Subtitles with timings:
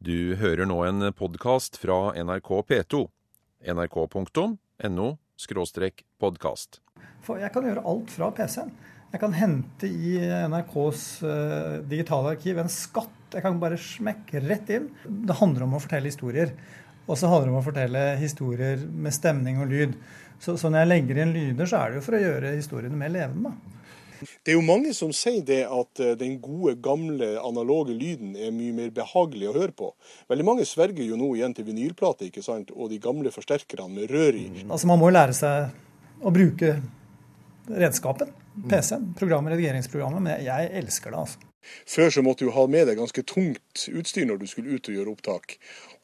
[0.00, 3.00] Du hører nå en podkast fra NRK P2.
[3.68, 5.08] nrk.no
[6.24, 6.78] podkast.
[7.28, 8.70] Jeg kan gjøre alt fra PC-en.
[9.12, 10.14] Jeg kan hente i
[10.48, 13.12] NRKs uh, digitale arkiv en skatt.
[13.34, 14.88] Jeg kan bare smekke rett inn.
[15.04, 16.54] Det handler om å fortelle historier.
[17.04, 20.00] Og så handler det om å fortelle historier med stemning og lyd.
[20.40, 23.04] Så, så når jeg legger inn lyder, så er det jo for å gjøre historiene
[23.04, 23.52] mer levende.
[24.40, 28.54] Det er jo mange som sier det at eh, den gode, gamle, analoge lyden er
[28.56, 29.90] mye mer behagelig å høre på.
[30.32, 32.72] Veldig mange sverger jo nå igjen til vinylplater ikke sant?
[32.72, 34.46] og de gamle forsterkerne med rør i.
[34.64, 36.72] Altså Man må jo lære seg å bruke
[37.68, 38.32] redskapen.
[38.70, 40.24] PC-en, programmet, redigeringsprogrammet.
[40.24, 41.46] Men jeg elsker det, altså.
[41.84, 44.96] Før så måtte du ha med deg ganske tungt utstyr når du skulle ut og
[44.96, 45.58] gjøre opptak.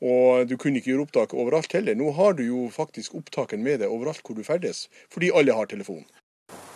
[0.05, 1.96] Og du kunne ikke gjøre opptak overalt heller.
[1.96, 5.72] Nå har du jo faktisk opptaken med deg overalt hvor du ferdes, fordi alle har
[5.72, 6.05] telefon.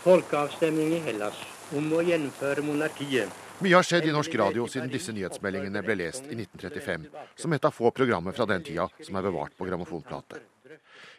[0.01, 1.37] Folkeavstemning i Hellas
[1.77, 3.29] om å gjennomføre monarkiet.
[3.61, 7.03] Mye har skjedd i norsk radio siden disse nyhetsmeldingene ble lest i 1935,
[7.37, 10.41] som et av få programmer fra den tida som er bevart på grammofonplate.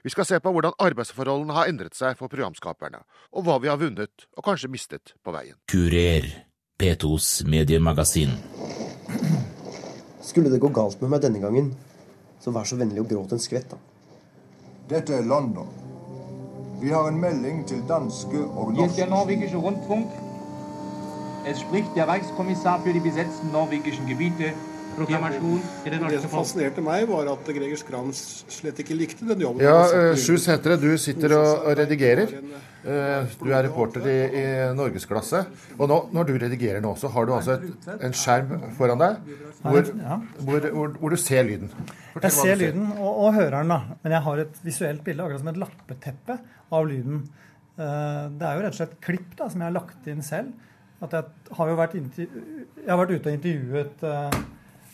[0.02, 3.04] Vi skal se på hvordan arbeidsforholdene har endret seg for programskaperne,
[3.38, 5.60] og hva vi har vunnet og kanskje mistet på veien.
[5.70, 6.26] Kurer,
[6.82, 8.34] P2s mediemagasin.
[10.26, 11.70] Skulle det gå galt med meg denne gangen,
[12.42, 13.78] så vær så vennlig og gråt en skvett, da.
[14.90, 15.70] Dette er London.
[16.82, 20.08] Vi har en melding til danske og norske Hier ist der norwegische Rundfunk.
[21.46, 24.54] Es spricht der Reichskommissar für die besetzten norwegischen Gebiete.
[24.96, 29.40] Proklamasjon i det Det som fascinerte meg, var at Greger Skram slett ikke likte den
[29.42, 29.64] jobben.
[29.64, 32.34] Ja, eh, Sjus Sætre, du sitter og redigerer.
[32.84, 34.44] Eh, Du er reporter i, i
[34.76, 35.46] norgesklasse.
[35.78, 39.18] Og nå, når du redigerer nå, så har du altså et, en skjerm foran deg
[39.62, 39.92] hvor,
[40.42, 41.70] hvor, hvor, hvor du ser lyden.
[42.14, 43.80] Fortell Jeg ser, ser lyden og, og hører den, da.
[44.04, 46.40] Men jeg har et visuelt bilde, akkurat som et lappeteppe
[46.72, 47.22] av lyden.
[47.78, 50.52] Eh, Det er jo rett og slett klipp da, som jeg har lagt inn selv.
[51.02, 54.04] At jeg har jo vært, jeg har vært ute og intervjuet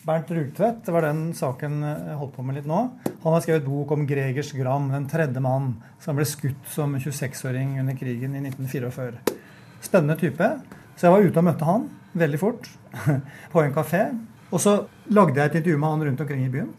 [0.08, 0.86] Bernt Rugtvedt.
[0.86, 2.78] Det var den saken jeg holdt på med litt nå.
[3.26, 7.74] Han har skrevet bok om Gregers Gram, den tredje mann, som ble skutt som 26-åring
[7.82, 9.36] under krigen i 1944.
[9.84, 10.48] Spennende type.
[10.96, 11.84] Så jeg var ute og møtte han
[12.24, 12.70] veldig fort
[13.52, 14.06] på en kafé.
[14.48, 14.78] Og så
[15.12, 16.72] lagde jeg et intervju med han rundt omkring i byen.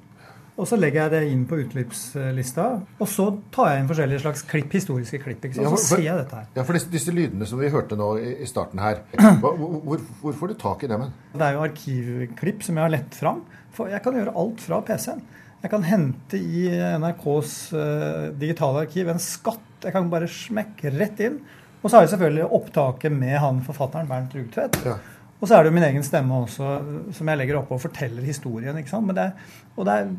[0.59, 2.65] Og så legger jeg det inn på utklippslista.
[2.99, 5.45] Og så tar jeg inn forskjellige slags klipp, historiske klipp.
[5.47, 5.65] Ikke sant?
[5.69, 6.49] Ja, Så ser jeg dette her.
[6.57, 8.99] Ja, for disse, disse lydene som vi hørte nå i, i starten her,
[9.43, 11.05] hva, hvor, hvor får du tak i dem?
[11.35, 13.45] Det er jo arkivklipp som jeg har lett fram.
[13.77, 15.23] For jeg kan gjøre alt fra PC-en.
[15.59, 16.67] Jeg kan hente i
[16.99, 19.63] NRKs uh, digitale arkiv en skatt.
[19.83, 21.39] Jeg kan bare smekke rett inn.
[21.79, 24.79] Og så har jeg selvfølgelig opptaket med han forfatteren Bernt Rugtvedt.
[24.87, 24.97] Ja.
[25.39, 26.69] Og så er det jo min egen stemme også,
[27.15, 28.75] som jeg legger oppå og forteller historien.
[28.77, 29.07] ikke sant?
[29.07, 30.09] Men det er, og det er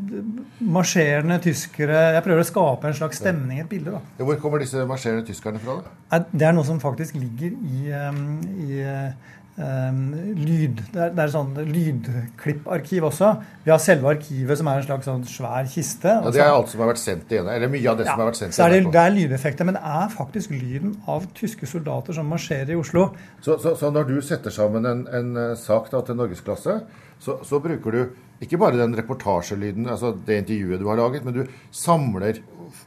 [0.65, 3.93] marsjerende tyskere Jeg prøver å skape en slags stemning, i et bilde.
[3.99, 4.01] da.
[4.19, 5.77] Ja, Hvor kommer disse marsjerende tyskerne fra?
[6.11, 6.23] da?
[6.33, 9.13] Det er noe som faktisk ligger i, um, i um,
[9.61, 10.81] lyd.
[10.93, 13.33] Det er, det er sånn lydklipparkiv også.
[13.65, 16.15] Vi har selve arkivet, som er en slags sånn svær kiste.
[16.17, 18.31] Ja, det er alt som har vært sendt igjen, eller mye av det som har
[18.31, 21.69] vært sendt så er det, det er lydeffekter, men det er faktisk lyden av tyske
[21.69, 23.11] soldater som marsjerer i Oslo.
[23.45, 26.81] Så, så, så når du setter sammen en, en eh, sak da, til norgesklasse,
[27.21, 28.03] så, så bruker du
[28.41, 31.43] ikke bare den reportasjelyden, altså det intervjuet du har laget, men du
[31.77, 32.41] samler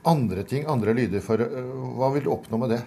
[0.09, 1.21] andre ting, andre lyder.
[1.21, 2.83] for eh, Hva vil du oppnå med det?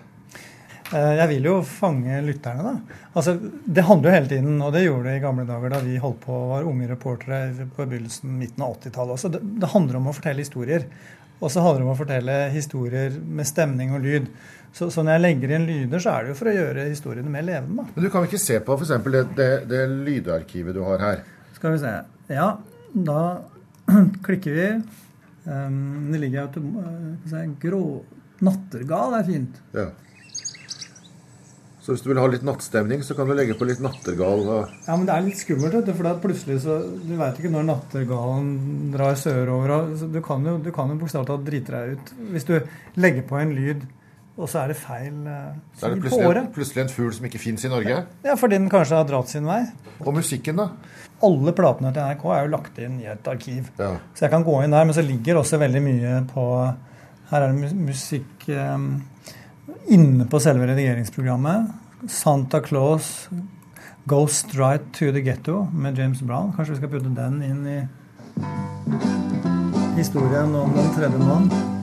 [0.94, 2.98] Eh, Jeg vil jo fange lytterne, da.
[3.18, 3.34] Altså,
[3.66, 6.20] det handler jo hele tiden, og det gjorde det i gamle dager da vi holdt
[6.22, 9.32] på var unge reportere på begynnelsen, midten av 80-tallet også.
[9.34, 10.86] Det, det handler om å fortelle historier.
[11.40, 14.28] Og så handler det om å fortelle historier med stemning og lyd.
[14.76, 17.32] Så, så når jeg legger inn lyder, så er det jo for å gjøre historiene
[17.32, 17.82] mer levende.
[17.82, 17.92] da.
[17.96, 18.94] Men Du kan vel ikke se på f.eks.
[19.10, 21.20] Det, det, det lydarkivet du har her.
[21.56, 21.92] Skal vi se.
[22.32, 22.48] Ja,
[23.10, 23.20] da
[24.26, 24.68] klikker vi.
[25.46, 26.72] Um, det ligger autom...
[27.22, 27.82] til skal vi Grå
[28.44, 29.60] Nattergal er fint.
[29.76, 29.86] Ja.
[31.86, 34.40] Så hvis du vil ha litt nattstemning, så kan du legge på litt nattergal.
[34.88, 37.68] Ja, men det er litt skummelt, vet du, for plutselig så Du veit ikke når
[37.68, 38.48] nattergalen
[38.90, 39.92] drar sørover.
[40.10, 42.56] Du kan jo, du kan jo bokstavelig talt drite deg ut hvis du
[42.98, 43.86] legger på en lyd,
[44.34, 46.50] og så er det feil eh, Så er det på året.
[46.58, 48.02] plutselig en fugl som ikke fins i Norge.
[48.26, 49.62] Ja, fordi den kanskje har dratt sin vei.
[50.02, 50.72] Og musikken, da?
[51.24, 53.70] Alle platene til NRK er jo lagt inn i et arkiv.
[53.78, 53.94] Ja.
[54.10, 56.48] Så jeg kan gå inn der, men så ligger også veldig mye på
[57.30, 58.74] Her er det musikk eh,
[59.88, 61.70] inne på selve redigeringsprogrammet.
[62.08, 63.28] Santa Claus
[64.04, 66.52] Goes Right to the Ghetto med James Brown.
[66.56, 67.80] Kanskje vi skal putte den inn i
[69.96, 71.75] historien om den tredje mann?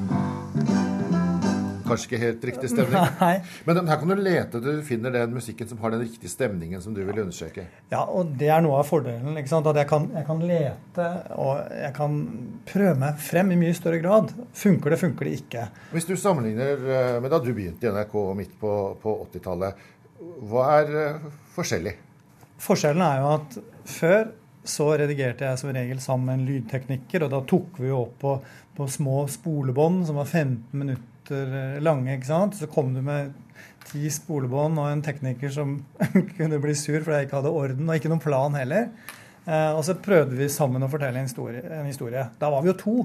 [1.83, 3.07] Kanskje ikke helt riktig stemning.
[3.19, 3.33] Nei.
[3.67, 6.31] Men den- her kan du lete til du finner den musikken som har den riktige
[6.31, 7.65] stemningen som du vil understreke.
[7.91, 9.35] Ja, og det er noe av fordelen.
[9.37, 9.67] ikke sant?
[9.67, 11.07] At jeg kan, jeg kan lete,
[11.37, 12.19] og jeg kan
[12.69, 14.31] prøve meg frem i mye større grad.
[14.55, 15.67] Funker det, funker det ikke.
[15.95, 19.83] Hvis du sammenligner eh, med da du begynte i NRK midt på, på 80-tallet,
[20.47, 21.27] hva er eh,
[21.57, 21.97] forskjellig?
[22.63, 23.57] Forskjellen er jo at
[23.91, 24.29] før
[24.63, 28.13] så redigerte jeg som regel sammen med en lydtekniker, og da tok vi jo opp
[28.21, 28.35] på,
[28.77, 32.17] på små spolebånd som var 15 minutter eh, lange.
[32.17, 32.57] ikke sant?
[32.59, 33.33] Så kom du med
[33.87, 35.77] ti spolebånd og en tekniker som
[36.37, 38.89] kunne bli sur fordi jeg ikke hadde orden, og ikke noen plan heller.
[39.45, 41.63] Eh, og så prøvde vi sammen å fortelle en historie.
[41.79, 42.27] En historie.
[42.39, 42.97] Da var vi jo to.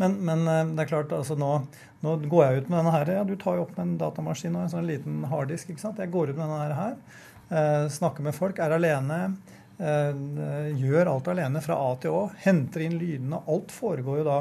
[0.00, 1.52] Men, men eh, det er klart, altså nå,
[2.04, 3.14] nå, går jeg ut med denne her.
[3.20, 5.72] Ja, du tar jo opp med en datamaskin og en sånn liten harddisk.
[5.72, 6.00] ikke sant?
[6.00, 6.98] Jeg går ut med denne her.
[7.50, 9.20] Eh, snakker med folk, er alene.
[9.80, 12.24] Eh, gjør alt alene fra A til Å.
[12.44, 13.42] Henter inn lydene.
[13.48, 14.40] Alt foregår jo da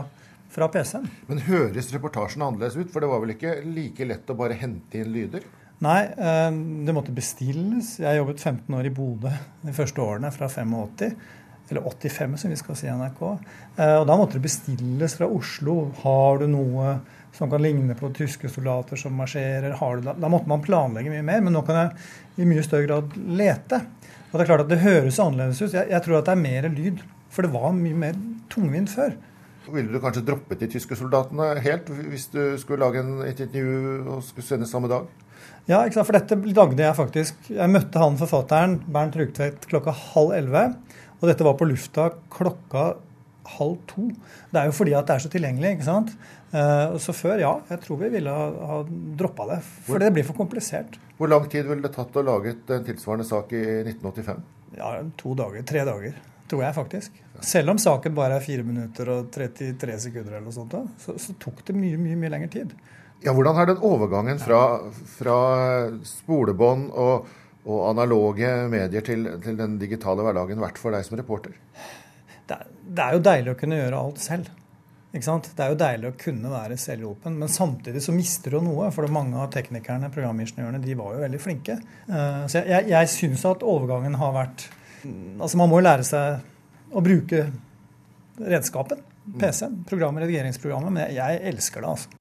[0.50, 1.07] fra PC-en.
[1.30, 2.92] Men høres reportasjen annerledes ut?
[2.94, 5.46] For det var vel ikke like lett å bare hente inn lyder?
[5.86, 6.50] Nei, eh,
[6.88, 7.98] det måtte bestilles.
[8.01, 9.31] Jeg jobbet 15 år i Bodø
[9.63, 11.13] de første årene, fra 85.
[11.69, 13.19] Eller 85, som vi skal si i NRK.
[13.22, 15.75] Og da måtte det bestilles fra Oslo.
[16.01, 16.96] Har du noe
[17.38, 19.78] som kan ligne på tyske soldater som marsjerer?
[19.78, 21.44] Da måtte man planlegge mye mer.
[21.46, 23.84] Men nå kan jeg i mye større grad lete.
[24.31, 25.74] Og det er klart at det høres annerledes ut.
[25.74, 27.06] Jeg, jeg tror at det er mer lyd.
[27.30, 28.18] For det var mye mer
[28.50, 29.13] tungvint før.
[29.74, 34.06] Ville du kanskje droppet de tyske soldatene helt hvis du skulle lage en, et intervju
[34.16, 35.10] og skulle sende samme dag?
[35.69, 36.07] Ja, ikke sant?
[36.07, 37.51] for dette lagde jeg faktisk.
[37.54, 40.66] Jeg møtte han forfatteren, Bernt Rugtvedt, klokka halv elleve.
[41.19, 42.92] Og dette var på lufta klokka
[43.57, 44.07] halv to.
[44.51, 45.75] Det er jo fordi at det er så tilgjengelig.
[45.77, 46.13] ikke sant?
[46.54, 47.51] Uh, så før, ja.
[47.69, 48.80] Jeg tror vi ville ha, ha
[49.19, 49.60] droppa det.
[49.88, 50.98] For det blir for komplisert.
[51.19, 54.42] Hvor lang tid ville det tatt å lage en tilsvarende sak i 1985?
[54.80, 55.65] Ja, To dager.
[55.68, 56.18] Tre dager,
[56.50, 57.19] tror jeg faktisk.
[57.46, 61.36] Selv om saken bare er 4 minutter og 33 sekunder, eller noe sånt, så, så
[61.40, 62.74] tok det mye, mye, mye lengre tid.
[63.24, 64.62] Ja, Hvordan har den overgangen fra,
[65.18, 65.40] fra
[66.07, 67.28] spolebånd og,
[67.66, 71.57] og, analoge medier til, til, den digitale hverdagen vært for deg som reporter?
[72.48, 74.56] Det, det er jo deilig å kunne gjøre alt selv.
[75.10, 78.92] Det er jo deilig å kunne være selvhjulpen, men samtidig så mister du noe.
[78.94, 81.80] For mange av teknikerne, programingeniørene, de var jo veldig flinke.
[82.06, 84.68] Så jeg, jeg, jeg syns at overgangen har vært
[85.06, 87.44] Altså man må jo lære seg å bruke
[88.40, 89.04] redskapen.
[89.40, 90.96] PC-en, programmet, redigeringsprogrammet.
[90.96, 92.18] Men jeg, elsker det, altså.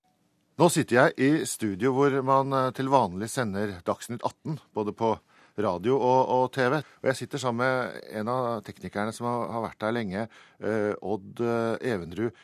[0.58, 5.12] Nå sitter jeg i studio hvor man eh, til vanlig sender Dagsnytt 18, både på
[5.58, 6.80] radio og, og, TV.
[7.00, 10.26] Og jeg sitter sammen med en av teknikerne som har, har vært der lenge,
[10.62, 11.42] uh, Odd
[11.82, 12.36] Evenrud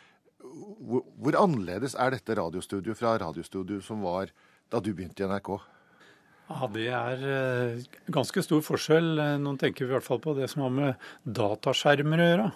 [0.55, 4.33] hvor, hvor, annerledes er dette radiostudioet fra radiostudioet som var
[4.73, 5.57] da du begynte i NRK?
[6.45, 9.15] Ja, Det er eh, ganske stor forskjell.
[9.17, 12.49] Noen Nå tenker vi i hvert fall på det som har med dataskjermer å gjøre.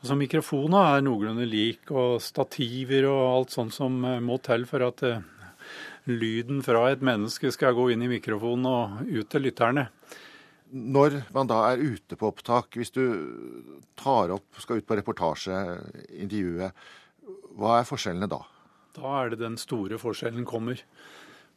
[0.00, 4.82] Altså Mikrofoner er noenlunde lik, og stativer og alt sånt som eh, må til for
[4.88, 5.04] at
[6.06, 9.88] lyden fra et menneske skal gå inn i mikrofonen og ut til lytterne.
[10.74, 13.04] Når man da er ute på opptak, hvis du
[13.98, 15.54] tar opp, skal ut på reportasje,
[16.18, 16.86] intervjuet,
[17.56, 18.40] hva er forskjellene da?
[18.96, 20.82] Da er det den store forskjellen kommer.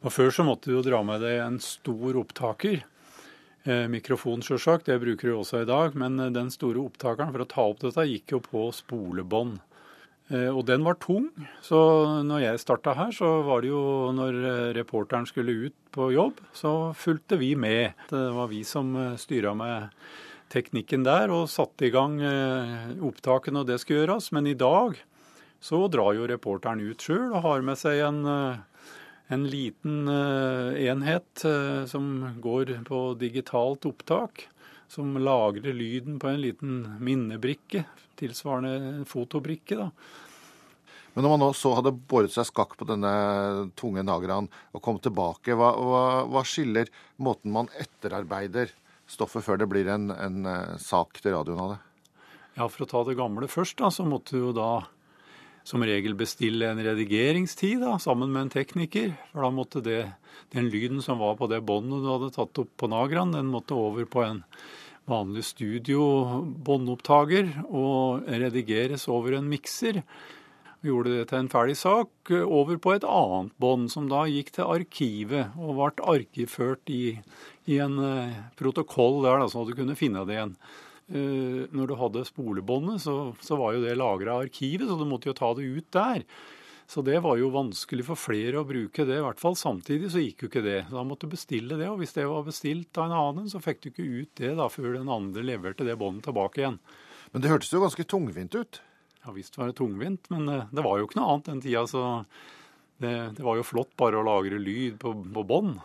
[0.00, 2.84] Og Før så måtte du jo dra med deg en stor opptaker.
[3.68, 5.96] Eh, mikrofon, sjølsagt, det bruker du også i dag.
[5.98, 9.58] Men eh, den store opptakeren for å ta opp dette gikk jo på spolebånd.
[10.32, 11.28] Eh, og den var tung.
[11.64, 11.76] Så
[12.24, 13.82] når jeg starta her, så var det jo
[14.16, 14.40] når
[14.78, 17.92] reporteren skulle ut på jobb, så fulgte vi med.
[18.08, 19.90] Det var vi som styra med
[20.50, 22.16] teknikken der og satte i gang
[23.06, 24.32] opptakene og det skulle gjøres.
[24.34, 24.96] Men i dag
[25.62, 28.24] så drar jo reporteren ut sjøl og har med seg en,
[29.30, 32.06] en liten eh, enhet eh, som
[32.42, 34.48] går på digitalt opptak.
[34.90, 37.84] Som lagrer lyden på en liten minnebrikke,
[38.18, 39.78] tilsvarende en fotobrikke.
[39.78, 39.90] da.
[41.14, 43.12] Men når man nå så hadde båret seg skakk på denne
[43.78, 46.90] tunge Nagraen og kom tilbake, hva, hva, hva, skiller
[47.22, 48.74] måten man etterarbeider
[49.10, 50.42] stoffet før det blir en, en
[50.82, 51.80] sak til radioen av det?
[52.58, 54.72] Ja, For å ta det gamle først, da, så måtte du jo da
[55.70, 59.12] som regel bestille en redigeringstid da, sammen med en tekniker.
[59.30, 60.00] For da måtte det,
[60.54, 63.78] den lyden som var på det båndet du hadde tatt opp på Nagran, den måtte
[63.78, 64.40] over på en
[65.10, 70.02] vanlig studiobåndopptaker og redigeres over en mikser.
[70.86, 74.64] Gjorde det til en ferdig sak over på et annet bånd, som da gikk til
[74.64, 77.20] arkivet og ble arkivført i,
[77.68, 80.54] i en eh, protokoll der, da, så du kunne finne det igjen.
[81.10, 85.30] Eh, når du hadde spolebåndet, så, så, var jo det lagra arkivet, så du måtte
[85.30, 86.24] jo ta det ut der.
[86.90, 89.18] Så det var jo vanskelig for flere å bruke det.
[89.18, 90.78] I hvert fall samtidig så gikk jo ikke det.
[90.90, 93.82] Da måtte du bestille det, og hvis det var bestilt av en annen, så fikk
[93.82, 96.80] du ikke ut det da før den andre leverte det båndet tilbake igjen.
[97.30, 98.80] Men det hørtes jo ganske tungvint ut?
[99.22, 101.84] Ja visst var det tungvint, men eh, det var jo ikke noe annet den tida,
[101.90, 102.04] så
[103.02, 105.78] det, det var jo flott bare å lagre lyd på, på bånd.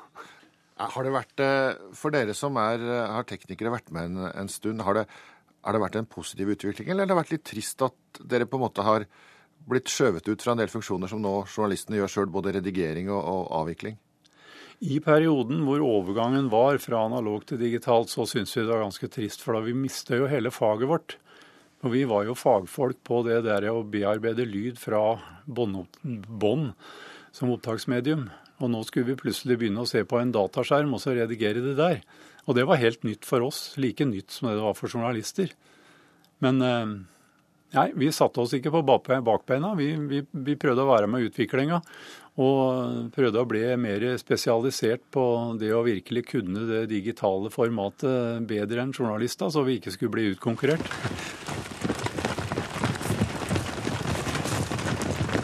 [0.75, 4.47] Har det vært, eh, For dere som er, eh, har teknikere vært med en, en
[4.47, 5.05] stund, har det,
[5.63, 8.59] har det, vært en positiv utvikling, eller har det vært litt trist at dere på
[8.59, 9.05] en måte har
[9.65, 13.23] blitt skjøvet ut fra en del funksjoner som nå journalistene gjør sjøl, både redigering og,
[13.23, 13.97] og, avvikling?
[14.83, 19.07] I perioden hvor overgangen var fra analog til digitalt, så syns vi det var ganske
[19.07, 21.15] trist, for da vi mista jo hele faget vårt.
[21.87, 25.15] Og vi var jo fagfolk på det der å bearbeide lyd fra
[25.47, 26.73] bånd
[27.31, 28.27] som opptaksmedium.
[28.63, 31.75] Og nå skulle vi plutselig begynne å se på en dataskjerm og så redigere det
[31.79, 32.01] der.
[32.45, 35.51] Og det var helt nytt for oss, like nytt som det var for journalister.
[36.43, 36.93] Men eh,
[37.75, 39.73] nei, vi satte oss ikke på bakbeina.
[39.79, 41.81] Vi, vi, vi prøvde å være med i utviklinga.
[42.35, 45.23] Og prøvde å bli mer spesialisert på
[45.59, 50.33] det å virkelig kunne det digitale formatet bedre enn journalister, så vi ikke skulle bli
[50.33, 50.83] utkonkurrert.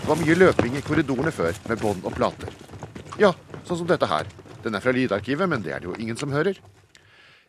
[0.01, 2.70] Det var mye løping i korridorene før, med bånd og plater.
[3.19, 3.33] Ja,
[3.67, 4.29] sånn som dette her.
[4.63, 6.59] Den er fra Lydarkivet, men det er det jo ingen som hører.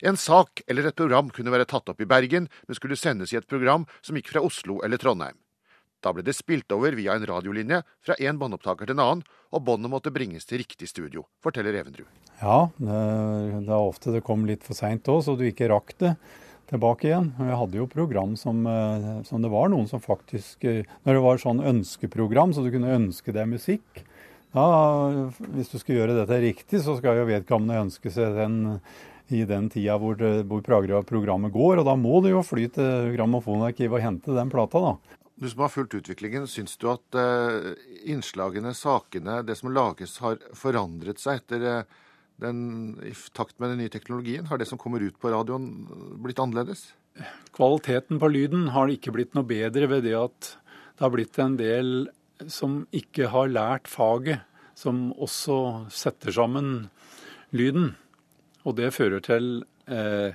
[0.03, 3.39] En sak eller et program kunne være tatt opp i Bergen, men skulle sendes i
[3.39, 5.37] et program som gikk fra Oslo eller Trondheim.
[6.03, 9.23] Da ble det spilt over via en radiolinje fra en båndopptaker til en annen,
[9.55, 12.09] og båndet måtte bringes til riktig studio, forteller Evenrud.
[12.41, 12.97] Ja, det,
[13.63, 16.17] er ofte det kom litt for seint òg, så du ikke rakk det
[16.67, 17.31] tilbake igjen.
[17.37, 21.23] Vi hadde jo program som, eh, som, det var noen som faktisk eh, Når det
[21.23, 24.03] var sånn ønskeprogram, så du kunne ønske deg musikk.
[24.53, 24.65] Da,
[25.55, 28.57] hvis du skulle gjøre dette riktig, så skal jo vedkommende ønske seg den
[29.33, 30.61] i den tida hvor, hvor
[31.07, 35.19] programmet går, og da må du jo fly til grammofonarkivet og hente den plata, da.
[35.33, 37.73] Du som har fulgt utviklingen, syns du at uh,
[38.05, 42.01] innslagene, sakene, det som lages, har forandret seg etter uh,
[42.43, 42.59] den,
[43.01, 44.45] i takt med den nye teknologien?
[44.51, 45.71] Har det som kommer ut på radioen,
[46.21, 46.91] blitt annerledes?
[47.57, 50.53] Kvaliteten på lyden har ikke blitt noe bedre ved det at
[50.93, 51.89] det har blitt en del
[52.51, 54.43] som ikke har lært faget,
[54.75, 56.89] som også setter sammen
[57.53, 57.93] lyden.
[58.63, 60.33] Og det fører til eh,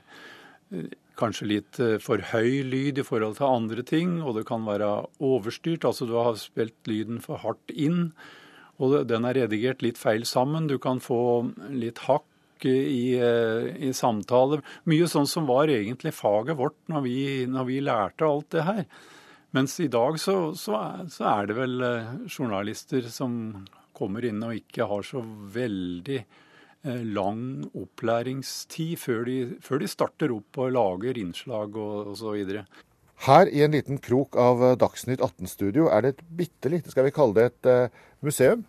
[1.19, 4.91] kanskje litt eh, for høy lyd i forhold til andre ting, og det kan være
[5.25, 5.87] overstyrt.
[5.89, 8.13] Altså du har spilt lyden for hardt inn,
[8.79, 10.69] og den er redigert litt feil sammen.
[10.71, 11.21] Du kan få
[11.75, 14.63] litt hakk i, eh, i samtaler.
[14.87, 18.85] Mye sånn som var egentlig faget vårt når vi, når vi lærte alt det her.
[19.57, 23.33] Mens i dag så, så, er, så er det vel eh, journalister som
[23.97, 25.23] kommer inn og ikke har så
[25.55, 26.21] veldig
[26.87, 32.53] Eh, lang opplæringstid før de, før de starter opp og lager innslag og osv.
[33.27, 37.09] Her i en liten krok av eh, Dagsnytt 18-studio er det et bitte lite, skal
[37.09, 38.63] vi kalle det et museum?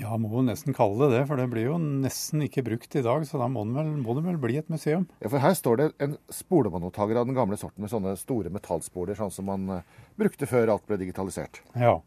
[0.00, 3.02] Ja, må jo nesten kalle det det, for det blir jo nesten ikke brukt i
[3.04, 3.26] dag.
[3.28, 5.04] Så da må vel, må det vel bli et museum.
[5.20, 9.18] Ja, For her står det en spolebåndopptaker av den gamle sorten med sånne store metallspoler,
[9.18, 11.60] sånn som man uh, brukte før alt ble digitalisert.
[11.76, 11.98] Ja.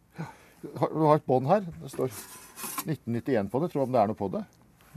[0.65, 1.65] Du har et bånd her.
[1.83, 2.09] Det står
[2.89, 3.69] 1991 på det.
[3.71, 4.41] Tror du om det er noe på det?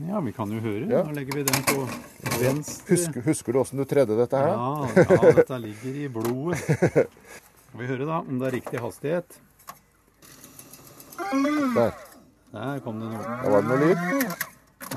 [0.09, 0.87] Ja, vi kan jo høre.
[0.87, 1.02] Ja.
[1.04, 1.85] Da legger vi den på
[2.38, 2.87] venstre.
[2.95, 4.54] Husker, husker du åssen du tredde dette her?
[4.54, 6.61] Ja, ja, dette ligger i blodet.
[7.68, 9.40] Skal vi høre da om det er riktig hastighet.
[11.75, 12.08] Der.
[12.52, 13.37] Der kom det noe.
[13.43, 14.38] Da var det noe lyd.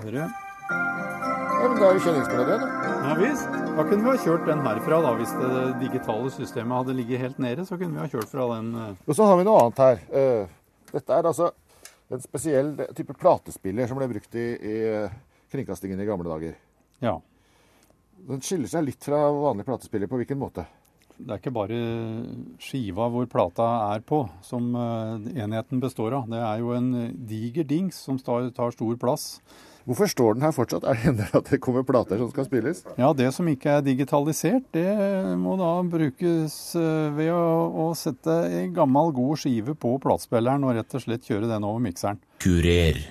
[0.02, 0.28] Høre.
[0.72, 2.68] Ja, men da er jo kjenningsmelodi, da.
[3.02, 3.58] Ja visst.
[3.76, 5.12] Da kunne vi ha kjørt den herfra, da.
[5.20, 8.72] Hvis det digitale systemet hadde ligget helt nede, så kunne vi ha kjørt fra den.
[8.76, 8.94] Eh.
[9.06, 10.02] Og så har vi noe annet her.
[10.22, 10.54] Eh,
[10.94, 11.52] dette er altså
[12.12, 14.78] en spesiell type platespiller som ble brukt i, i
[15.52, 16.56] kringkastingen i gamle dager.
[17.04, 17.18] Ja.
[18.32, 20.08] Den skiller seg litt fra vanlig platespiller.
[20.12, 20.66] På hvilken måte?
[21.22, 21.80] Det er ikke bare
[22.62, 26.30] skiva hvor plata er på som eh, enheten består av.
[26.32, 26.94] Det er jo en
[27.30, 29.28] diger dings som tar stor plass.
[29.86, 30.86] Hvorfor står den her fortsatt?
[30.86, 32.84] Er det hender at det kommer plater som skal spilles?
[33.02, 34.92] Ja, Det som ikke er digitalisert, det
[35.42, 37.48] må da brukes eh, ved å,
[37.86, 41.82] å sette en gammel, god skive på platespilleren og rett og slett kjøre den over
[41.84, 42.22] mikseren.
[42.44, 43.02] Kurer.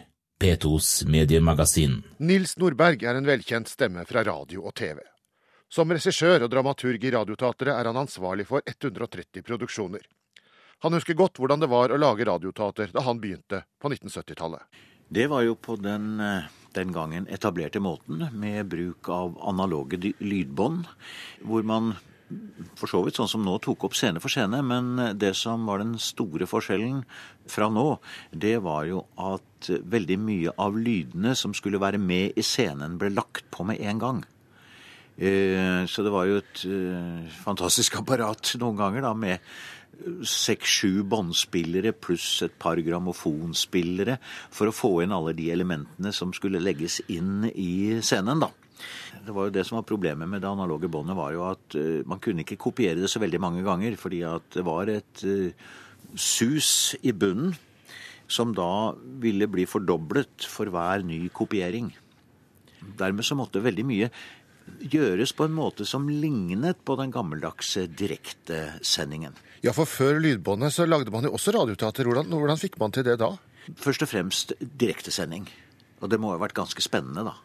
[0.40, 1.98] P2s mediemagasin.
[2.24, 5.02] Nils Nordberg er en velkjent stemme fra radio og TV.
[5.70, 10.02] Som regissør og dramaturg i Radioteatret er han ansvarlig for 130 produksjoner.
[10.82, 14.64] Han husker godt hvordan det var å lage radioteater da han begynte på 1970-tallet.
[15.10, 20.86] Det var jo på den eh, den gangen etablerte måten med bruk av analoge lydbånd,
[21.42, 21.92] hvor man
[22.78, 25.82] for så vidt sånn som nå tok opp scene for scene, men det som var
[25.82, 27.00] den store forskjellen
[27.50, 27.86] fra nå,
[28.30, 33.10] det var jo at veldig mye av lydene som skulle være med i scenen, ble
[33.14, 34.22] lagt på med en gang.
[35.20, 39.44] Eh, så det var jo et eh, fantastisk apparat noen ganger da, med
[40.24, 44.16] seks-sju båndspillere pluss et par grammofonspillere
[44.48, 48.48] for å få inn alle de elementene som skulle legges inn i scenen, da.
[49.20, 52.00] Det var jo det som var Problemet med det analoge båndet var jo at uh,
[52.08, 55.24] man kunne ikke kopiere det så veldig mange ganger, fordi at det var et
[56.16, 57.52] sus i bunnen
[58.30, 61.90] som da ville bli fordoblet for hver ny kopiering.
[62.96, 64.08] Dermed så måtte veldig mye
[64.80, 69.36] gjøres på en måte som lignet på den gammeldagse direktesendingen.
[69.64, 72.08] Ja, for før lydbåndet så lagde man jo også radioteater.
[72.08, 73.34] Hvordan, hvordan fikk man til det da?
[73.80, 75.48] Først og fremst direktesending.
[76.00, 77.36] Og det må ha vært ganske spennende, da.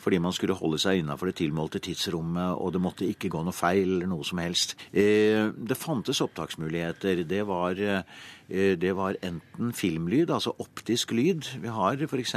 [0.00, 3.56] Fordi man skulle holde seg innafor det tilmålte tidsrommet, og det måtte ikke gå noe
[3.56, 4.76] feil eller noe som helst.
[4.92, 7.24] Eh, det fantes opptaksmuligheter.
[7.28, 11.52] Det var, eh, det var enten filmlyd, altså optisk lyd.
[11.60, 12.34] Vi har f.eks.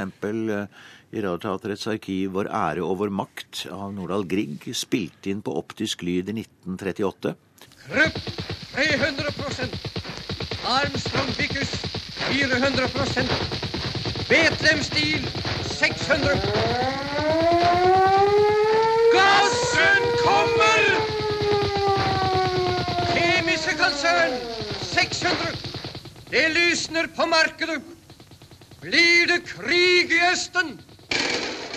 [1.14, 6.02] i Radioteaterets arkiv 'Vår ære og vår makt' av Nordahl Grieg, spilt inn på optisk
[6.02, 7.34] lyd i 1938.
[7.94, 8.18] Rupp
[8.74, 9.30] 300
[10.64, 11.70] Armstrong Bickus
[12.32, 13.73] 400
[14.34, 15.26] Betlehem Stil
[15.62, 16.34] 600
[19.12, 20.86] Gassen kommer!
[23.12, 24.34] Kjemiske konsern
[24.80, 25.52] 600
[26.32, 27.78] Det lysner på markedet.
[28.82, 30.80] Blir det krig i Østen?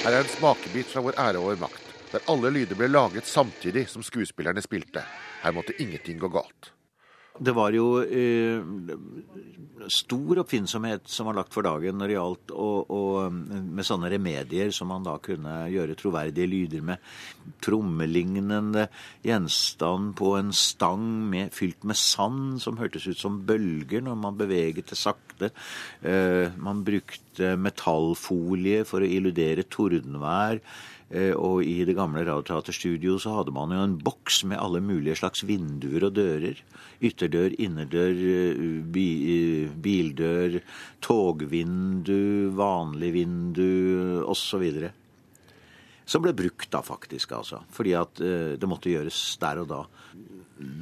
[0.02, 3.86] Her er en smakebit fra Vår ære over makt, der alle lyder ble laget samtidig
[3.94, 5.06] som skuespillerne spilte.
[5.44, 6.74] Her måtte ingenting gå galt.
[7.40, 8.62] Det var jo eh,
[9.94, 14.72] stor oppfinnsomhet som var lagt for dagen når det gjaldt å, å, med sånne remedier
[14.76, 17.04] som man da kunne gjøre troverdige lyder med.
[17.64, 18.88] Trommelignende
[19.26, 24.40] gjenstand på en stang med, fylt med sand som hørtes ut som bølger når man
[24.40, 25.52] beveget det sakte.
[26.02, 30.62] Eh, man brukte metallfolie for å illudere tordenvær.
[31.08, 35.16] Eh, og i det gamle radioteaterstudioet så hadde man jo en boks med alle mulige
[35.22, 36.60] slags vinduer og dører.
[37.00, 40.60] Ytterdør, innerdør, eh, eh, bildør,
[41.00, 44.66] togvindu, vanlig vindu osv.
[46.08, 47.64] Som ble brukt da, faktisk, altså.
[47.72, 48.16] Fordi at
[48.60, 49.82] det måtte gjøres der og da.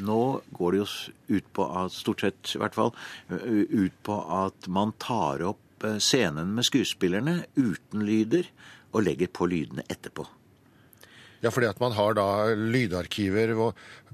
[0.05, 2.93] Nå går det jo ut på at, stort sett i hvert fall,
[3.29, 8.45] ut på at man tar opp scenen med skuespillerne uten lyder
[8.95, 10.25] og legger på lydene etterpå.
[11.43, 13.53] Ja, fordi at man har da lydarkiver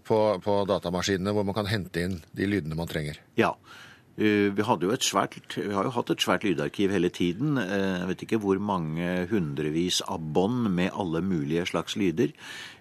[0.03, 3.21] på, på datamaskinene hvor man kan hente inn de lydene man trenger?
[3.39, 3.53] Ja.
[4.19, 7.55] Eh, vi, jo svært, vi, har jo hatt et svært lydarkiv hele tiden.
[7.61, 12.33] Eh, jeg vet ikke hvor mange hundrevis av bånd med alle mulige slags lyder.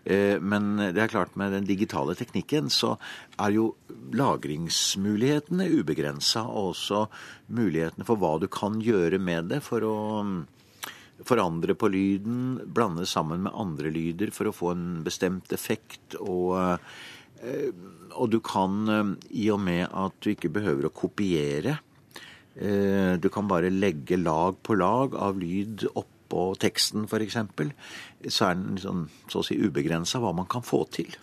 [0.04, 2.96] Eh, men det er klart med den digitale teknikken så
[3.38, 3.70] er jo
[4.16, 6.48] lagringsmulighetene ubegrensa.
[6.48, 7.06] Og også
[7.54, 9.98] mulighetene for hva du kan gjøre med det for å
[11.26, 16.16] forandre på lyden, blande sammen med andre lyder for å få en bestemt effekt.
[16.20, 16.78] Og,
[17.42, 17.70] eh,
[18.12, 21.78] og du kan, eh, i og med at du ikke behøver å kopiere
[22.56, 27.36] eh, Du kan bare legge lag på lag av lyd oppå teksten, f.eks.
[28.28, 31.14] Så er den sånn, så å si ubegrensa hva man kan få til.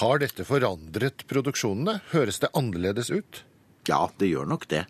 [0.00, 2.00] Har dette forandret produksjonene?
[2.12, 3.44] Høres det annerledes ut?
[3.86, 4.86] Ja, det gjør nok det.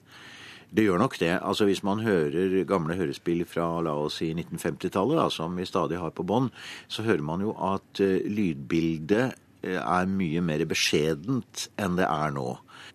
[0.75, 1.37] Det gjør nok det.
[1.39, 6.11] Altså Hvis man hører gamle hørespill fra la oss si 1950-tallet, som vi stadig har
[6.11, 6.51] på bånd,
[6.89, 12.35] så hører man jo at uh, lydbildet uh, er mye mer beskjedent enn det er
[12.35, 12.49] nå.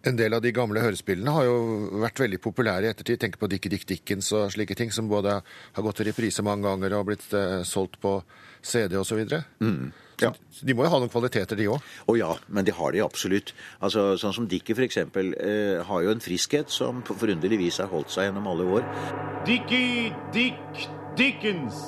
[0.08, 1.56] En del av de gamle hørespillene har jo
[2.04, 3.22] vært veldig populære i ettertid.
[3.24, 6.68] Tenk på Dickie Dick Dickens og slike ting, som både har gått i reprise mange
[6.68, 8.20] ganger og blitt uh, solgt på
[8.60, 9.24] CD osv.
[9.64, 9.92] Mm.
[10.22, 10.34] Ja.
[10.62, 11.84] De må jo ha noen kvaliteter, de òg?
[12.12, 13.54] Å ja, men de har de absolutt.
[13.80, 15.00] Altså, Sånn som Dickie f.eks.
[15.00, 18.88] Eh, har jo en friskhet som på forunderlig vis har holdt seg gjennom alle år.
[19.48, 20.88] Dickie Dick
[21.20, 21.80] Dickens.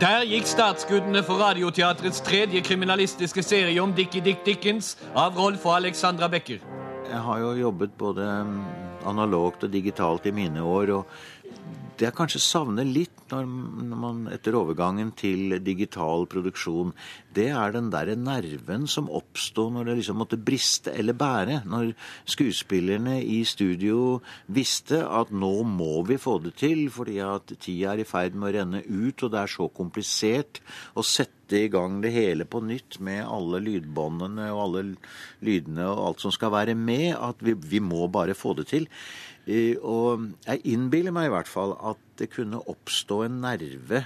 [0.00, 5.78] Der gikk startskuddene for Radioteatrets tredje kriminalistiske serie om Dickie Dick Dickens av Rolf og
[5.78, 6.75] Alexandra Becker.
[7.06, 8.60] Jeg har jo jobbet både mm,
[9.06, 10.90] analogt og digitalt i mine år.
[10.98, 11.45] og
[11.96, 13.46] det jeg kanskje savner litt når
[13.98, 16.92] man etter overgangen til digital produksjon,
[17.34, 21.62] det er den derre nerven som oppsto når det liksom måtte briste eller bære.
[21.66, 21.94] Når
[22.28, 24.20] skuespillerne i studio
[24.52, 28.50] visste at nå må vi få det til, fordi at tida er i ferd med
[28.50, 30.60] å renne ut, og det er så komplisert
[30.94, 34.84] å sette i gang det hele på nytt med alle lydbåndene og alle
[35.46, 38.90] lydene og alt som skal være med, at vi, vi må bare få det til.
[39.46, 44.04] Eh, og jeg innbiller meg i hvert fall at det kunne oppstå en nerve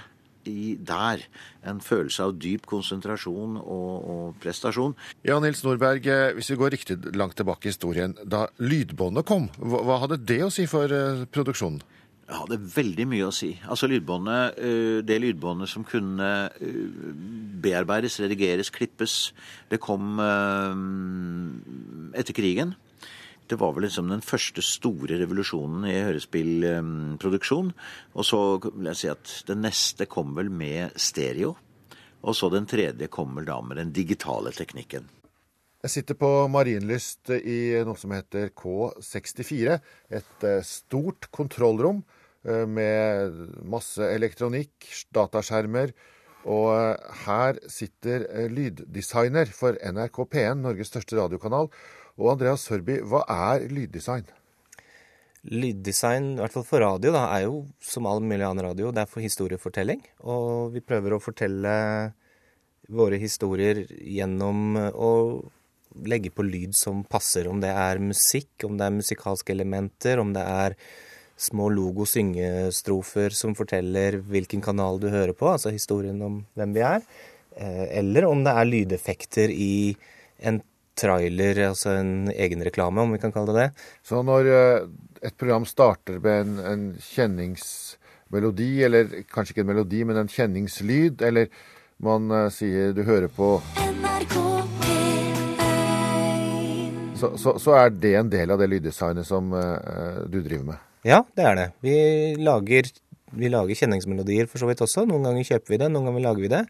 [0.49, 1.23] i der.
[1.67, 4.95] En følelse av dyp konsentrasjon og, og, prestasjon.
[5.27, 8.17] Ja, Nils Nordberg, eh, hvis vi går riktig langt tilbake i historien.
[8.25, 11.81] Da lydbåndet kom, hva hadde det å si for uh, produksjonen?
[12.31, 13.49] Det hadde veldig mye å si.
[13.67, 17.11] Altså lydbåndet, eh, Det lydbåndet som kunne eh,
[17.59, 19.33] bearbeides, redigeres, klippes,
[19.69, 20.71] det kom eh,
[22.21, 22.71] etter krigen.
[23.51, 27.73] Det var vel liksom den første store revolusjonen i hørespillproduksjon.
[28.15, 31.57] Og så vil jeg si at den neste kom vel med stereo.
[32.21, 35.09] Og så den tredje kom vel da med den digitale teknikken.
[35.81, 39.79] Jeg sitter på Marienlyst i noe som heter K64.
[40.13, 42.03] Et stort kontrollrom
[42.41, 43.35] Eh, med
[43.69, 45.93] masse elektronikk, dataskjermer,
[46.41, 51.69] Og eh, her sitter eh, lyddesigner for NRK P1, Norges største radiokanal.
[52.21, 54.27] Og Andreas Sørby, hva er lyddesign?
[55.49, 59.01] Lyddesign, i hvert fall for radio, da, er jo som all mulig annen radio, det
[59.03, 60.03] er for historiefortelling.
[60.29, 61.73] Og vi prøver å fortelle
[62.91, 65.11] våre historier gjennom å
[66.07, 67.49] legge på lyd som passer.
[67.49, 70.77] Om det er musikk, om det er musikalske elementer, om det er
[71.41, 77.01] små logo-syngestrofer som forteller hvilken kanal du hører på, altså historien om hvem vi er.
[77.57, 79.95] Eh, eller om det er lydeffekter i
[80.45, 80.61] en
[81.01, 83.87] trailer, altså en egenreklame, om vi kan kalle det det.
[84.05, 84.87] Så når eh,
[85.25, 91.21] et program starter med en, en kjenningsmelodi, eller kanskje ikke en melodi, men en kjenningslyd,
[91.27, 91.49] eller
[92.01, 93.59] man uh, sier du hører på
[97.21, 100.87] så, så, så, er det en del av det lyddesignet som uh, du driver med?
[101.05, 101.67] Ja, det er det.
[101.85, 101.93] Vi
[102.41, 102.89] lager,
[103.37, 105.03] vi lager kjenningsmelodier for så vidt også.
[105.05, 106.63] Noen ganger kjøper vi det, noen ganger lager vi det.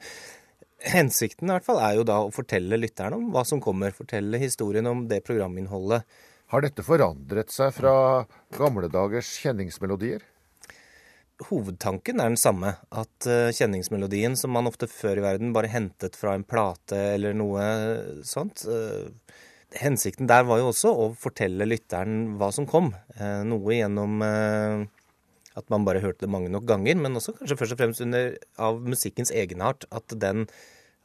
[0.82, 3.94] Hensikten i hvert fall er jo da å fortelle lytteren om hva som kommer.
[3.94, 6.08] Fortelle historien om det programinnholdet.
[6.52, 7.94] Har dette forandret seg fra
[8.58, 10.26] gamle dagers kjenningsmelodier?
[11.48, 12.74] Hovedtanken er den samme.
[12.90, 17.38] At uh, kjenningsmelodien, som man ofte før i verden bare hentet fra en plate eller
[17.38, 17.64] noe
[18.28, 19.08] sånt uh,
[19.72, 22.90] Hensikten der var jo også å fortelle lytteren hva som kom.
[23.16, 24.20] Uh, noe gjennom
[25.60, 28.36] at man bare hørte det mange nok ganger, men også kanskje først og fremst under,
[28.62, 29.86] av musikkens egenart.
[29.92, 30.46] At, den,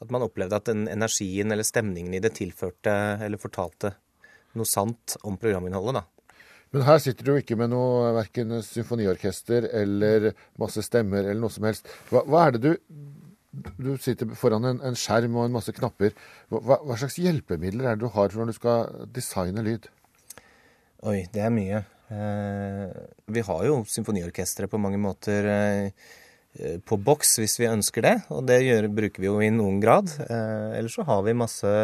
[0.02, 2.94] at man opplevde at den energien eller stemningen i det tilførte
[3.26, 3.96] eller fortalte
[4.56, 6.06] noe sant om programinnholdet, da.
[6.74, 11.66] Men her sitter du ikke med noe verken symfoniorkester eller masse stemmer eller noe som
[11.68, 11.88] helst.
[12.10, 12.72] Hva, hva er det du
[13.80, 16.10] Du sitter foran en, en, skjerm og en masse knapper.
[16.52, 19.86] Hva, hva, slags hjelpemidler er det du har når du skal designe lyd?
[21.08, 21.80] Oi, det er mye.
[22.12, 22.92] Eh,
[23.34, 26.06] vi har jo symfoniorkestre på mange måter eh,
[26.86, 30.12] på boks hvis vi ønsker det, og det gjør, bruker vi jo i noen grad.
[30.26, 31.74] Eh, ellers så har vi masse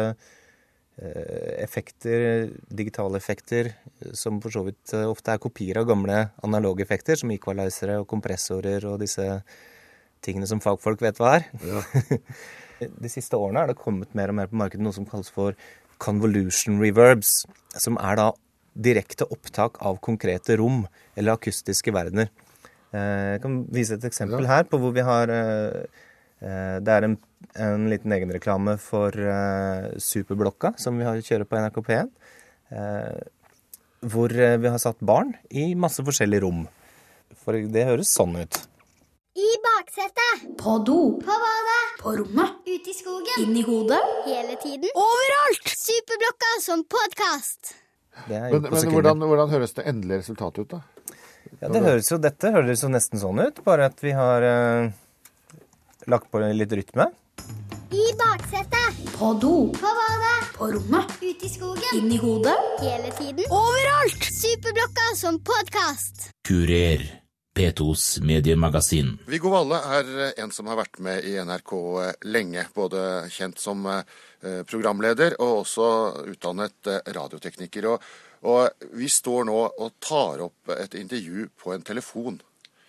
[0.95, 3.71] Eh, effekter, digitale effekter,
[4.13, 8.05] som for så vidt eh, ofte er kopier av gamle analoge effekter, som equalizere og
[8.11, 9.25] kompressorer og disse
[10.21, 11.47] tingene som fagfolk vet hva er.
[11.65, 11.81] Ja.
[13.03, 15.57] De siste årene er det kommet mer og mer på markedet noe som kalles for
[16.03, 17.39] convolution reverbs,
[17.73, 18.29] som er da
[18.73, 20.83] direkte opptak av konkrete rom
[21.15, 22.31] eller akustiske verdener.
[22.93, 25.31] Eh, jeg kan vise et eksempel her på hvor vi har
[26.43, 27.13] Det er en
[27.55, 29.15] en liten egenreklame for
[29.95, 32.09] Superblokka, som vi har kjører på NRK P1.
[32.73, 33.21] Uh,
[34.11, 36.65] hvor vi har satt barn i masse forskjellige rom.
[37.45, 38.59] For det høres sånn ut.
[39.33, 40.43] I baksetet.
[40.59, 40.97] På do.
[41.21, 41.85] På badet.
[42.01, 42.59] På rommet.
[42.67, 43.33] Ute i skogen.
[43.41, 44.01] Inni hodet.
[44.27, 44.91] Hele tiden.
[44.93, 45.73] Overalt!
[45.73, 47.82] Superblokka som podkast.
[48.29, 51.09] Men, men hvordan, hvordan, høres det endelige resultatet ut, da?
[51.59, 54.45] Ja, det høres jo, Dette høres jo nesten sånn ut, bare at vi har
[56.09, 57.09] lagt på litt rytme.
[57.93, 59.17] I baksetet.
[59.17, 59.71] På do.
[59.77, 60.53] På badet.
[60.57, 61.11] På rommet.
[61.21, 61.89] Ute i skogen.
[61.93, 62.55] Inni hodet.
[62.81, 63.45] Hele tiden.
[63.49, 64.29] Overalt!
[64.33, 66.29] Superblokka som podkast.
[66.47, 67.22] Kurer.
[67.53, 69.19] P2s mediemagasin.
[69.29, 71.73] Viggo Valle er en som har vært med i NRK
[72.25, 72.65] lenge.
[72.73, 73.01] Både
[73.33, 75.89] kjent som eh, programleder og også
[76.31, 77.89] utdannet eh, radiotekniker.
[77.91, 78.07] Og,
[78.49, 82.41] og vi står nå og tar opp et intervju på en telefon.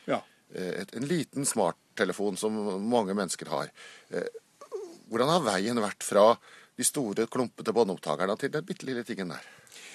[0.09, 0.23] Ja.
[0.55, 2.57] Eh, et, en liten smarttelefon som
[2.89, 3.69] mange mennesker har.
[5.11, 6.31] Hvordan har veien vært fra
[6.75, 9.45] de store, klumpete båndopptakerne til den bitte lille tingen der?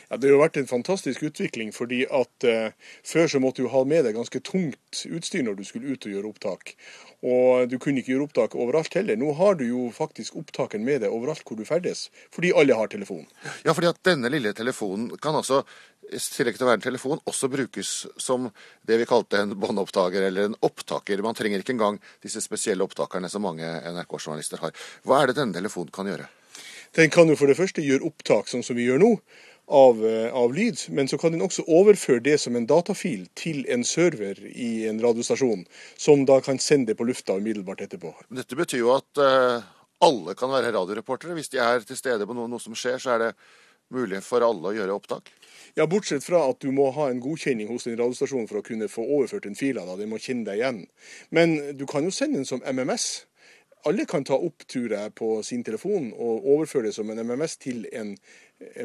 [0.10, 2.72] Ja, Det har jo vært en fantastisk utvikling, fordi at eh,
[3.06, 6.16] før så måtte du ha med deg ganske tungt utstyr når du skulle ut og
[6.16, 6.74] gjøre opptak.
[7.22, 9.20] Og du kunne ikke gjøre opptak overalt heller.
[9.20, 12.90] Nå har du jo faktisk opptaken med deg overalt hvor du ferdes, fordi alle har
[12.90, 13.28] telefon.
[13.68, 15.62] Ja, fordi at denne lille telefonen kan altså,
[16.10, 18.50] i tillegg til å være en telefon, også brukes som
[18.88, 21.22] det vi kalte en båndopptaker eller en opptaker.
[21.22, 24.74] Man trenger ikke engang disse spesielle opptakerne som mange NRK-journalister har.
[25.06, 26.26] Hva er det denne telefonen kan gjøre?
[26.98, 29.12] Den kan jo for det første gjøre opptak sånn som vi gjør nå
[29.70, 33.62] av, eh, av, lyd, men så kan den også overføre det som en datafil til
[33.70, 35.66] en server i en radiostasjon,
[35.98, 38.16] som da kan sende det på lufta umiddelbart etterpå.
[38.34, 39.62] Dette betyr jo at uh,
[40.06, 41.38] alle kan være radioreportere.
[41.38, 43.32] Hvis de er til stede på noe, noe som skjer, så er det
[43.94, 45.30] mulig for alle å gjøre opptak?
[45.78, 48.90] Ja, Bortsett fra at du må ha en godkjenning hos din radiostasjon for å kunne
[48.90, 49.86] få overført den fila.
[49.86, 50.86] da, Den må kjenne deg igjen.
[51.30, 53.28] Men du kan jo sende den som MMS
[53.88, 57.58] alle kan ta opp, tror jeg, på sin telefon og overføre det som en MMS
[57.64, 58.16] til en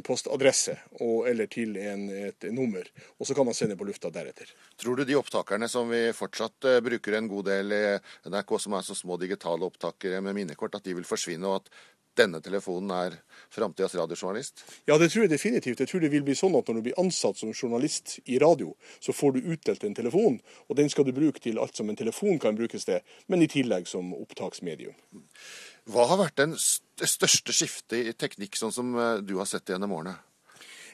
[0.07, 2.87] postadresse og, eller til en, et nummer,
[3.19, 4.51] og så kan man sende på lufta deretter.
[4.81, 7.83] Tror du de opptakerne som vi fortsatt uh, bruker en god del i
[8.31, 11.75] NRK, som er så små digitale opptakere med minnekort, at de vil forsvinne, og at
[12.15, 13.17] denne telefonen er
[13.51, 14.63] framtidas radiojournalist?
[14.87, 15.81] Ja, det tror jeg definitivt.
[15.83, 18.71] Jeg tror det vil bli sånn at når du blir ansatt som journalist i radio,
[19.03, 21.99] så får du utdelt en telefon, og den skal du bruke til alt som en
[21.99, 24.95] telefon kan brukes til, men i tillegg som opptaksmedium.
[25.91, 29.93] Hva har vært den største skiftet i teknikk, sånn som eh, du har sett gjennom
[29.93, 30.15] årene?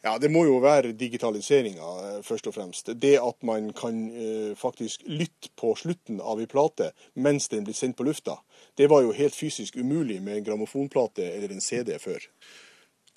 [0.03, 2.91] Ja, Det må jo være digitaliseringa, eh, først og fremst.
[2.97, 7.77] Det at man kan eh, faktisk lytte på slutten av ei plate mens den blir
[7.77, 8.41] sendt på lufta.
[8.75, 12.27] Det var jo helt fysisk umulig med en grammofonplate eller en CD før.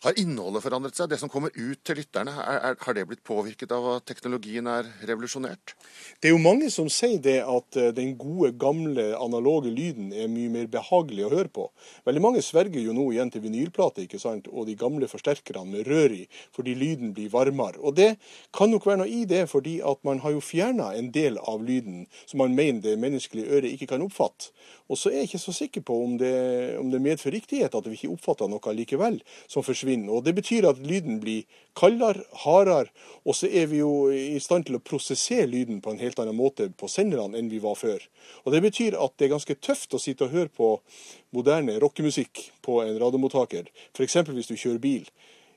[0.04, 1.08] Har innholdet forandret seg?
[1.14, 4.66] Det som kommer ut til lytterne, er, er, har det blitt påvirket av at teknologien
[4.68, 5.78] er revolusjonert?
[6.20, 10.28] Det er jo mange som sier det at eh, den gode, gamle, analoge lyden er
[10.28, 11.70] mye mer behagelig å høre på.
[12.04, 14.50] Veldig mange sverger jo nå igjen til vinylplate ikke sant?
[14.52, 17.80] og de gamle forsterkerne med rør i, fordi lyden blir varmere.
[17.80, 18.18] Og det
[18.52, 21.64] kan nok være noe i det, fordi at man har jo fjerna en del av
[21.64, 24.52] lyden som man mener det menneskelige øret ikke kan oppfatte.
[24.92, 26.36] Og så er jeg ikke så sikker på om det,
[26.76, 29.93] om det medfører riktighet at vi ikke oppfatter noe likevel som forsvinner.
[30.10, 31.44] Og Det betyr at lyden blir
[31.76, 32.90] kaldere, hardere,
[33.26, 36.38] og så er vi jo i stand til å prosessere lyden på en helt annen
[36.38, 38.02] måte på senderne enn vi var før.
[38.46, 40.82] Og Det betyr at det er ganske tøft å sitte og høre på
[41.32, 44.18] moderne rockemusikk på en radiomottaker, f.eks.
[44.30, 45.10] hvis du kjører bil.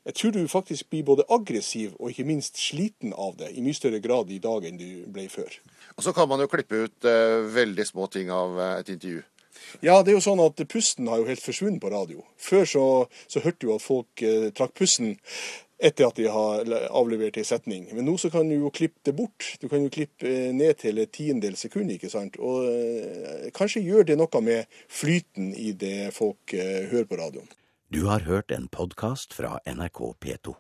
[0.06, 3.74] Jeg tror du faktisk blir både aggressiv og ikke minst sliten av det, i mye
[3.74, 5.50] større grad i dag enn du ble før.
[5.98, 9.24] Og så kan man jo klippe ut uh, veldig små ting av uh, et intervju.
[9.84, 12.24] Ja, det er jo sånn at pusten har jo helt forsvunnet på radio.
[12.40, 12.86] Før så,
[13.30, 15.16] så hørte du at folk eh, trakk pusten
[15.76, 17.86] etter at de har avlevert ei setning.
[17.92, 19.50] Men nå så kan du jo klippe det bort.
[19.60, 22.38] Du kan jo klippe ned til et tiendedel sekund, ikke sant.
[22.40, 27.50] Og eh, kanskje gjør det noe med flyten i det folk eh, hører på radioen.
[27.92, 30.56] Du har hørt en podkast fra NRK P2.